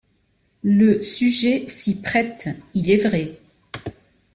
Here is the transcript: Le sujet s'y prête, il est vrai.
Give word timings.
Le 0.63 0.99
sujet 1.03 1.67
s'y 1.67 2.01
prête, 2.01 2.49
il 2.73 2.89
est 2.89 3.07
vrai. 3.07 3.39